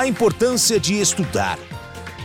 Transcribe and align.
A 0.00 0.06
importância 0.06 0.80
de 0.80 0.98
estudar. 0.98 1.58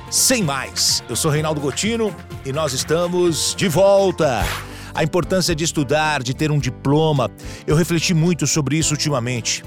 Sem 0.10 0.42
mais, 0.42 1.04
eu 1.10 1.16
sou 1.18 1.29
Reinaldo 1.29 1.60
Gotino 1.60 2.15
e 2.46 2.54
nós 2.54 2.71
estamos 2.71 3.54
de 3.54 3.67
volta. 3.67 4.46
A 4.94 5.04
importância 5.04 5.54
de 5.54 5.65
estudar, 5.65 6.24
de 6.24 6.33
ter 6.33 6.51
um 6.51 6.58
diploma. 6.58 7.29
Eu 7.67 7.76
refleti 7.76 8.13
muito 8.13 8.47
sobre 8.47 8.78
isso 8.78 8.94
ultimamente. 8.94 9.62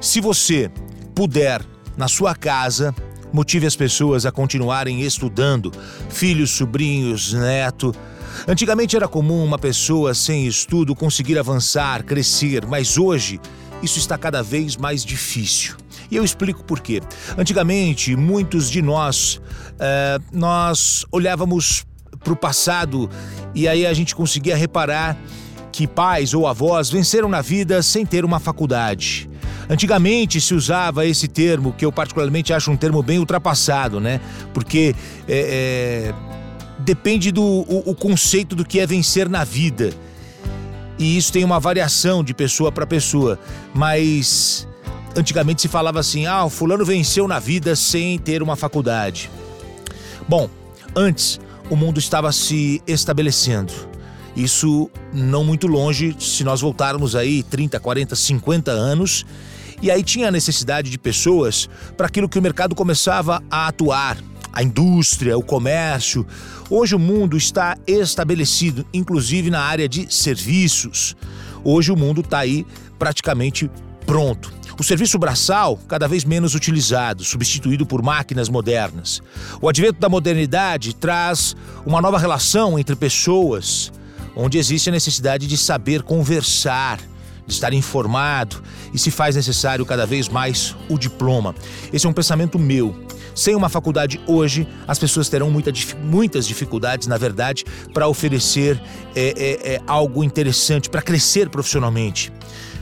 Se 0.00 0.20
você 0.20 0.70
puder, 1.12 1.60
na 1.96 2.06
sua 2.06 2.36
casa, 2.36 2.94
motive 3.32 3.66
as 3.66 3.74
pessoas 3.74 4.24
a 4.24 4.30
continuarem 4.30 5.00
estudando, 5.00 5.72
filhos, 6.08 6.52
sobrinhos, 6.52 7.32
neto. 7.32 7.92
Antigamente 8.46 8.94
era 8.94 9.08
comum 9.08 9.44
uma 9.44 9.58
pessoa 9.58 10.14
sem 10.14 10.46
estudo 10.46 10.94
conseguir 10.94 11.36
avançar, 11.36 12.04
crescer, 12.04 12.64
mas 12.64 12.96
hoje 12.96 13.40
isso 13.82 13.98
está 13.98 14.16
cada 14.16 14.40
vez 14.40 14.76
mais 14.76 15.04
difícil. 15.04 15.74
E 16.10 16.16
eu 16.16 16.24
explico 16.24 16.64
por 16.64 16.80
quê. 16.80 17.00
Antigamente, 17.38 18.16
muitos 18.16 18.70
de 18.70 18.82
nós, 18.82 19.40
é, 19.78 20.18
nós 20.32 21.04
olhávamos 21.12 21.84
para 22.22 22.32
o 22.32 22.36
passado 22.36 23.08
e 23.54 23.66
aí 23.66 23.86
a 23.86 23.94
gente 23.94 24.14
conseguia 24.14 24.56
reparar 24.56 25.16
que 25.72 25.86
pais 25.86 26.34
ou 26.34 26.46
avós 26.46 26.90
venceram 26.90 27.28
na 27.28 27.40
vida 27.40 27.82
sem 27.82 28.04
ter 28.04 28.24
uma 28.24 28.38
faculdade. 28.38 29.30
Antigamente 29.68 30.40
se 30.40 30.52
usava 30.52 31.06
esse 31.06 31.28
termo, 31.28 31.72
que 31.72 31.84
eu 31.84 31.92
particularmente 31.92 32.52
acho 32.52 32.70
um 32.72 32.76
termo 32.76 33.02
bem 33.02 33.18
ultrapassado, 33.20 34.00
né? 34.00 34.20
Porque 34.52 34.94
é, 35.28 36.12
é, 36.12 36.14
depende 36.80 37.30
do 37.30 37.42
o, 37.42 37.90
o 37.90 37.94
conceito 37.94 38.56
do 38.56 38.64
que 38.64 38.80
é 38.80 38.86
vencer 38.86 39.28
na 39.28 39.44
vida. 39.44 39.92
E 40.98 41.16
isso 41.16 41.32
tem 41.32 41.44
uma 41.44 41.60
variação 41.60 42.22
de 42.24 42.34
pessoa 42.34 42.72
para 42.72 42.84
pessoa. 42.84 43.38
Mas 43.72 44.66
antigamente 45.16 45.62
se 45.62 45.68
falava 45.68 46.00
assim: 46.00 46.26
ah, 46.26 46.44
o 46.44 46.50
fulano 46.50 46.84
venceu 46.84 47.26
na 47.26 47.38
vida 47.38 47.74
sem 47.76 48.18
ter 48.18 48.42
uma 48.42 48.56
faculdade. 48.56 49.30
Bom, 50.28 50.48
antes 50.94 51.40
o 51.68 51.76
mundo 51.76 51.98
estava 51.98 52.32
se 52.32 52.82
estabelecendo. 52.86 53.72
Isso 54.36 54.90
não 55.12 55.44
muito 55.44 55.66
longe, 55.66 56.16
se 56.18 56.44
nós 56.44 56.60
voltarmos 56.60 57.16
aí 57.16 57.42
30, 57.42 57.80
40, 57.80 58.14
50 58.14 58.70
anos, 58.70 59.26
e 59.82 59.90
aí 59.90 60.02
tinha 60.02 60.28
a 60.28 60.30
necessidade 60.30 60.90
de 60.90 60.98
pessoas 60.98 61.68
para 61.96 62.06
aquilo 62.06 62.28
que 62.28 62.38
o 62.38 62.42
mercado 62.42 62.74
começava 62.74 63.42
a 63.50 63.68
atuar, 63.68 64.18
a 64.52 64.62
indústria, 64.62 65.38
o 65.38 65.42
comércio. 65.42 66.26
Hoje 66.68 66.94
o 66.94 66.98
mundo 66.98 67.36
está 67.36 67.76
estabelecido, 67.86 68.84
inclusive 68.92 69.50
na 69.50 69.60
área 69.60 69.88
de 69.88 70.12
serviços. 70.14 71.16
Hoje 71.64 71.92
o 71.92 71.96
mundo 71.96 72.20
está 72.20 72.40
aí 72.40 72.66
praticamente 72.98 73.70
pronto. 74.06 74.59
O 74.80 74.82
serviço 74.82 75.18
braçal, 75.18 75.78
cada 75.86 76.08
vez 76.08 76.24
menos 76.24 76.54
utilizado, 76.54 77.22
substituído 77.22 77.84
por 77.84 78.00
máquinas 78.00 78.48
modernas. 78.48 79.20
O 79.60 79.68
advento 79.68 80.00
da 80.00 80.08
modernidade 80.08 80.94
traz 80.94 81.54
uma 81.84 82.00
nova 82.00 82.18
relação 82.18 82.78
entre 82.78 82.96
pessoas, 82.96 83.92
onde 84.34 84.56
existe 84.56 84.88
a 84.88 84.92
necessidade 84.92 85.46
de 85.46 85.58
saber 85.58 86.02
conversar, 86.02 86.98
de 87.46 87.52
estar 87.52 87.74
informado 87.74 88.62
e 88.94 88.98
se 88.98 89.10
faz 89.10 89.36
necessário 89.36 89.84
cada 89.84 90.06
vez 90.06 90.30
mais 90.30 90.74
o 90.88 90.96
diploma. 90.96 91.54
Esse 91.92 92.06
é 92.06 92.08
um 92.08 92.14
pensamento 92.14 92.58
meu. 92.58 92.98
Sem 93.34 93.54
uma 93.54 93.68
faculdade 93.68 94.18
hoje, 94.26 94.66
as 94.88 94.98
pessoas 94.98 95.28
terão 95.28 95.50
muita, 95.50 95.70
muitas 96.02 96.46
dificuldades, 96.46 97.06
na 97.06 97.18
verdade, 97.18 97.66
para 97.92 98.08
oferecer 98.08 98.80
é, 99.14 99.34
é, 99.36 99.74
é, 99.74 99.82
algo 99.86 100.24
interessante, 100.24 100.88
para 100.88 101.02
crescer 101.02 101.50
profissionalmente. 101.50 102.32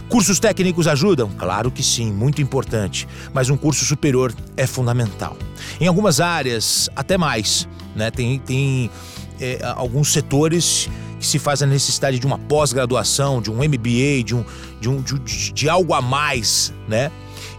Cursos 0.09 0.41
técnicos 0.41 0.87
ajudam? 0.87 1.31
Claro 1.37 1.71
que 1.71 1.83
sim, 1.83 2.11
muito 2.11 2.41
importante, 2.41 3.07
mas 3.33 3.51
um 3.51 3.57
curso 3.57 3.85
superior 3.85 4.35
é 4.57 4.67
fundamental. 4.67 5.37
Em 5.79 5.87
algumas 5.87 6.19
áreas, 6.21 6.89
até 6.97 7.19
mais. 7.19 7.69
Né? 7.95 8.11
Tem, 8.11 8.39
tem 8.39 8.91
é, 9.39 9.61
alguns 9.77 10.13
setores 10.13 10.89
que 11.19 11.27
se 11.27 11.39
faz 11.39 11.63
a 11.63 11.67
necessidade 11.67 12.19
de 12.19 12.27
uma 12.27 12.39
pós-graduação, 12.39 13.43
de 13.43 13.51
um 13.51 13.57
MBA, 13.57 14.23
de, 14.25 14.35
um, 14.35 14.45
de, 14.81 14.89
um, 14.89 15.03
de, 15.03 15.53
de 15.53 15.69
algo 15.69 15.93
a 15.93 16.01
mais, 16.01 16.73
né? 16.89 17.11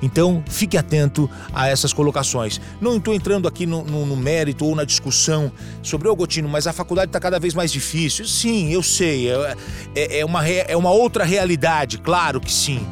Então, 0.01 0.43
fique 0.47 0.77
atento 0.77 1.29
a 1.53 1.67
essas 1.67 1.91
colocações. 1.91 2.59
Não 2.79 2.97
estou 2.97 3.13
entrando 3.13 3.47
aqui 3.47 3.65
no, 3.65 3.83
no, 3.83 4.05
no, 4.05 4.15
mérito 4.15 4.65
ou 4.65 4.75
na 4.75 4.85
discussão 4.85 5.51
sobre 5.83 6.07
o 6.07 6.15
Gotino, 6.15 6.47
mas 6.47 6.67
a 6.67 6.73
faculdade 6.73 7.09
está 7.09 7.19
cada 7.19 7.39
vez 7.39 7.53
mais 7.53 7.71
difícil. 7.71 8.25
Sim, 8.25 8.71
eu 8.71 8.81
sei. 8.81 9.29
É, 9.29 9.55
é, 9.95 10.19
é, 10.19 10.25
uma, 10.25 10.47
é 10.47 10.77
uma 10.77 10.91
outra 10.91 11.23
realidade, 11.23 11.97
claro 11.97 12.39
que 12.39 12.51
sim. 12.51 12.85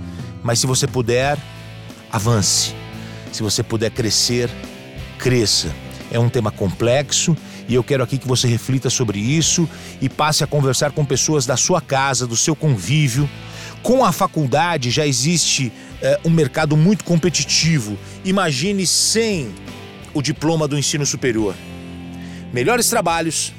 Mas 0.44 0.60
se 0.60 0.68
você 0.68 0.86
puder, 0.86 1.38
avance. 2.12 2.76
Se 3.32 3.42
você 3.42 3.64
puder 3.64 3.92
crescer, 3.92 4.50
cresça. 5.18 5.74
É 6.12 6.20
um 6.20 6.30
tema 6.30 6.52
complexo 6.52 7.36
e 7.68 7.76
eu 7.76 7.84
quero 7.84 8.04
aqui 8.04 8.18
que 8.18 8.28
você 8.28 8.48
reflita 8.48 8.90
sobre 8.90 9.20
isso 9.20 9.70
e 10.02 10.08
passe 10.08 10.44
a 10.44 10.48
conversar 10.48 10.92
com 10.92 11.04
pessoas 11.04 11.46
da 11.46 11.58
sua 11.58 11.82
casa, 11.82 12.26
do 12.26 12.36
seu 12.36 12.56
convívio. 12.56 13.30
Com 13.84 14.06
a 14.06 14.12
faculdade 14.12 14.90
já 14.90 15.06
existe 15.06 15.72
é, 16.02 16.20
um 16.26 16.30
mercado 16.30 16.76
muito 16.76 17.04
competitivo. 17.04 17.98
Imagine 18.24 18.86
sem 18.86 19.54
o 20.14 20.22
diploma 20.22 20.68
do 20.68 20.78
ensino 20.78 21.06
superior. 21.06 21.56
Melhores 22.54 22.90
trabalhos, 22.90 23.54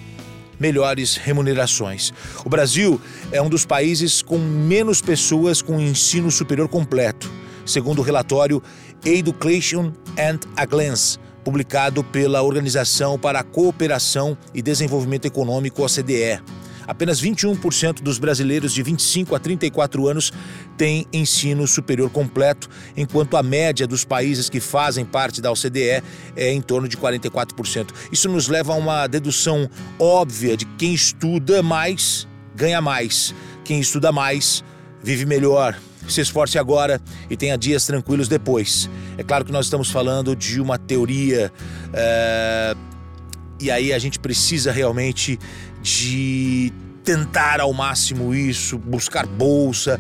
melhores 0.59 1.17
remunerações. 1.17 2.13
O 2.45 2.49
Brasil 2.49 3.01
é 3.31 3.41
um 3.41 3.49
dos 3.49 3.65
países 3.65 4.23
com 4.23 4.39
menos 4.39 5.01
pessoas 5.01 5.63
com 5.63 5.81
ensino 5.81 6.31
superior 6.31 6.69
completo, 6.69 7.31
segundo 7.65 8.01
o 8.01 8.03
relatório 8.03 8.63
Education 9.05 9.93
and 10.19 10.41
a 10.57 10.67
Glance 10.67 11.19
publicado 11.49 12.05
pela 12.05 12.43
Organização 12.43 13.19
para 13.19 13.41
a 13.41 13.43
Cooperação 13.43 14.37
e 14.53 14.61
Desenvolvimento 14.61 15.25
Econômico, 15.25 15.83
OCDE. 15.83 16.43
Apenas 16.89 17.23
21% 17.23 18.03
dos 18.03 18.19
brasileiros 18.19 18.73
de 18.73 18.83
25 18.83 19.37
a 19.37 19.39
34 19.39 20.09
anos 20.09 20.33
têm 20.77 21.07
ensino 21.13 21.67
superior 21.67 22.11
completo, 22.11 22.69
enquanto 22.97 23.37
a 23.37 23.43
média 23.43 23.87
dos 23.87 24.05
países 24.05 24.49
que 24.49 24.59
fazem 24.59 25.05
parte 25.05 25.41
da 25.41 25.53
OCDE 25.53 26.03
é 26.35 26.53
em 26.53 26.61
torno 26.61 26.89
de 26.89 26.97
44%. 26.97 27.91
Isso 28.11 28.29
nos 28.29 28.49
leva 28.49 28.73
a 28.73 28.77
uma 28.77 29.07
dedução 29.07 29.71
óbvia 29.99 30.57
de 30.57 30.65
quem 30.65 30.93
estuda 30.95 31.63
mais 31.63 32.27
ganha 32.59 32.81
mais, 32.81 33.33
quem 33.65 33.79
estuda 33.79 34.11
mais 34.11 34.65
vive 35.01 35.25
melhor, 35.25 35.79
se 36.09 36.21
esforce 36.21 36.59
agora 36.59 37.01
e 37.31 37.37
tenha 37.37 37.57
dias 37.57 37.87
tranquilos 37.87 38.27
depois. 38.27 38.91
É 39.17 39.23
claro 39.23 39.45
que 39.45 39.53
nós 39.53 39.67
estamos 39.67 39.91
falando 39.91 40.35
de 40.35 40.61
uma 40.61 40.77
teoria. 40.77 41.53
É... 41.93 42.75
E 43.61 43.71
aí 43.71 43.93
a 43.93 43.99
gente 43.99 44.19
precisa 44.19 44.73
realmente 44.73 45.39
de 45.89 46.73
tentar 47.03 47.61
ao 47.61 47.73
máximo 47.73 48.35
isso, 48.35 48.77
buscar 48.77 49.27
bolsa, 49.27 49.99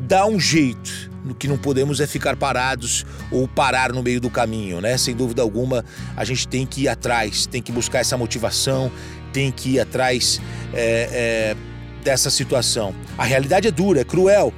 dar 0.00 0.26
um 0.26 0.38
jeito. 0.38 1.08
No 1.24 1.34
que 1.34 1.46
não 1.46 1.58
podemos 1.58 2.00
é 2.00 2.06
ficar 2.06 2.36
parados 2.36 3.04
ou 3.30 3.46
parar 3.46 3.92
no 3.92 4.02
meio 4.02 4.20
do 4.20 4.30
caminho, 4.30 4.80
né? 4.80 4.96
Sem 4.96 5.14
dúvida 5.14 5.42
alguma, 5.42 5.84
a 6.16 6.24
gente 6.24 6.48
tem 6.48 6.64
que 6.64 6.82
ir 6.82 6.88
atrás, 6.88 7.44
tem 7.46 7.60
que 7.60 7.70
buscar 7.70 7.98
essa 7.98 8.16
motivação, 8.16 8.90
tem 9.32 9.52
que 9.52 9.74
ir 9.74 9.80
atrás 9.80 10.40
é, 10.72 11.08
é, 11.12 11.56
dessa 12.02 12.30
situação. 12.30 12.94
A 13.16 13.24
realidade 13.24 13.68
é 13.68 13.70
dura, 13.70 14.00
é 14.00 14.04
cruel 14.04 14.52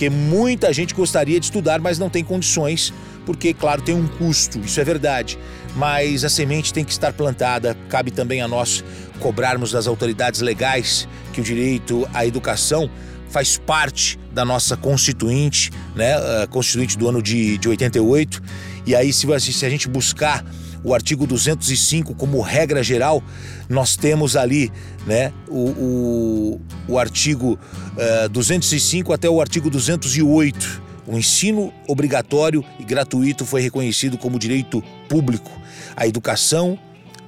porque 0.00 0.08
muita 0.08 0.72
gente 0.72 0.94
gostaria 0.94 1.38
de 1.38 1.44
estudar, 1.44 1.78
mas 1.78 1.98
não 1.98 2.08
tem 2.08 2.24
condições, 2.24 2.90
porque, 3.26 3.52
claro, 3.54 3.82
tem 3.82 3.94
um 3.94 4.06
custo, 4.06 4.58
isso 4.60 4.80
é 4.80 4.84
verdade. 4.84 5.38
Mas 5.76 6.24
a 6.24 6.28
semente 6.28 6.72
tem 6.72 6.84
que 6.84 6.92
estar 6.92 7.12
plantada, 7.12 7.76
cabe 7.88 8.10
também 8.10 8.42
a 8.42 8.48
nós 8.48 8.84
cobrarmos 9.20 9.70
das 9.70 9.86
autoridades 9.86 10.40
legais 10.40 11.06
que 11.32 11.40
o 11.40 11.44
direito 11.44 12.08
à 12.12 12.26
educação 12.26 12.90
faz 13.28 13.56
parte 13.56 14.18
da 14.32 14.44
nossa 14.44 14.76
constituinte, 14.76 15.70
né? 15.94 16.14
A 16.42 16.46
constituinte 16.46 16.98
do 16.98 17.08
ano 17.08 17.22
de, 17.22 17.58
de 17.58 17.68
88. 17.68 18.42
E 18.86 18.94
aí, 18.94 19.12
se, 19.12 19.26
se 19.40 19.66
a 19.66 19.70
gente 19.70 19.88
buscar 19.88 20.44
o 20.82 20.94
artigo 20.94 21.26
205 21.26 22.14
como 22.14 22.40
regra 22.40 22.82
geral, 22.82 23.22
nós 23.68 23.96
temos 23.96 24.36
ali 24.36 24.72
né, 25.06 25.32
o, 25.48 25.68
o, 25.68 26.60
o 26.88 26.98
artigo 26.98 27.52
uh, 27.52 27.58
eh, 27.98 28.28
205 28.28 29.12
até 29.12 29.28
o 29.28 29.40
artigo 29.40 29.68
208. 29.68 30.89
O 31.06 31.16
ensino 31.16 31.72
obrigatório 31.86 32.64
e 32.78 32.84
gratuito 32.84 33.44
foi 33.44 33.60
reconhecido 33.60 34.18
como 34.18 34.38
direito 34.38 34.82
público. 35.08 35.50
A 35.96 36.06
educação, 36.06 36.78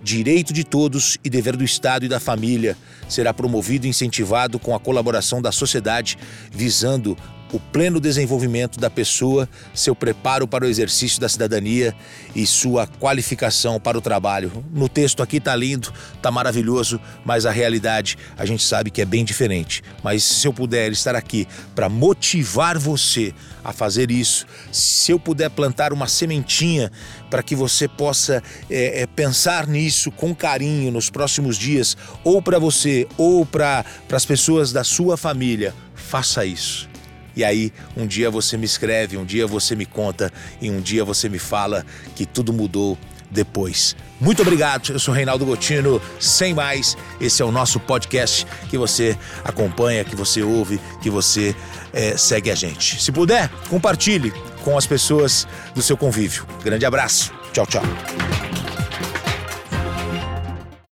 direito 0.03 0.53
de 0.53 0.65
todos 0.65 1.19
e 1.25 1.31
dever 1.31 1.57
do 1.57 1.65
Estado 1.65 2.05
e 2.05 2.09
da 2.09 2.21
família, 2.21 2.77
será 3.09 3.33
promovido 3.33 3.87
e 3.87 3.91
incentivado 3.91 4.59
com 4.59 4.75
a 4.75 4.81
colaboração 4.81 5.41
da 5.41 5.53
sociedade, 5.53 6.19
visando 6.51 7.17
o 7.53 7.61
pleno 7.61 8.01
desenvolvimento 8.01 8.81
da 8.81 8.89
pessoa, 8.89 9.49
seu 9.75 9.95
preparo 9.95 10.49
para 10.49 10.65
o 10.65 10.69
exercício 10.69 11.21
da 11.21 11.29
cidadania 11.29 11.95
e 12.35 12.47
sua 12.47 12.87
qualificação 12.87 13.79
para 13.79 13.99
o 13.99 14.01
trabalho. 14.01 14.65
No 14.73 14.89
texto 14.89 15.23
aqui 15.23 15.39
tá 15.39 15.55
lindo, 15.55 15.93
tá 16.23 16.31
maravilhoso, 16.31 16.99
mas 17.25 17.45
a 17.45 17.51
realidade 17.51 18.17
a 18.37 18.47
gente 18.47 18.65
sabe 18.65 18.91
que 18.91 19.03
é 19.03 19.05
bem 19.05 19.25
diferente. 19.25 19.83
Mas 20.03 20.25
se 20.25 20.49
eu 20.49 20.53
puder 20.53 20.91
estar 20.91 21.15
aqui 21.15 21.47
para 21.75 21.89
motivar 21.89 22.79
você 22.79 23.35
a 23.63 23.73
fazer 23.73 24.11
isso, 24.11 24.47
se 24.73 25.13
eu 25.13 25.21
puder 25.21 25.51
plantar 25.51 25.93
uma 25.93 26.09
sementinha 26.09 26.91
para 27.31 27.43
que 27.43 27.55
você 27.55 27.87
possa 27.87 28.43
é, 28.69 29.03
é, 29.03 29.07
pensar 29.07 29.67
nisso 29.67 30.11
com 30.11 30.35
carinho 30.35 30.91
nos 30.91 31.11
próximos 31.11 31.57
dias, 31.57 31.97
ou 32.25 32.41
para 32.41 32.59
você, 32.59 33.07
ou 33.17 33.45
para 33.45 33.85
as 34.11 34.25
pessoas 34.25 34.73
da 34.73 34.83
sua 34.83 35.17
família, 35.17 35.75
faça 35.95 36.45
isso. 36.45 36.92
E 37.35 37.45
aí, 37.45 37.73
um 37.97 38.07
dia 38.07 38.31
você 38.31 38.57
me 38.57 38.65
escreve, 38.65 39.17
um 39.17 39.25
dia 39.25 39.47
você 39.47 39.75
me 39.75 39.87
conta 39.87 40.33
e 40.61 40.71
um 40.71 40.81
dia 40.81 41.05
você 41.05 41.29
me 41.29 41.39
fala 41.39 41.85
que 42.15 42.27
tudo 42.27 42.53
mudou 42.53 42.99
depois. 43.31 43.97
Muito 44.21 44.43
obrigado, 44.43 44.93
eu 44.93 44.99
sou 44.99 45.13
Reinaldo 45.13 45.45
Gotino. 45.45 46.01
Sem 46.21 46.55
mais, 46.55 46.97
esse 47.21 47.43
é 47.43 47.45
o 47.45 47.51
nosso 47.51 47.81
podcast 47.81 48.47
que 48.69 48.79
você 48.79 49.17
acompanha, 49.43 50.05
que 50.05 50.15
você 50.15 50.43
ouve, 50.43 50.79
que 51.01 51.11
você 51.11 51.57
é, 51.93 52.17
segue 52.17 52.51
a 52.51 52.55
gente. 52.55 53.03
Se 53.03 53.11
puder, 53.11 53.49
compartilhe 53.69 54.33
com 54.63 54.77
as 54.77 54.87
pessoas 54.87 55.47
do 55.75 55.83
seu 55.83 55.97
convívio. 55.97 56.47
Grande 56.63 56.87
abraço. 56.87 57.33
Tchau, 57.53 57.67
tchau. 57.67 58.42